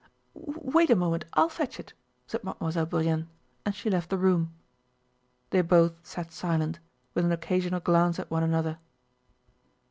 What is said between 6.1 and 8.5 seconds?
silent, with an occasional glance at one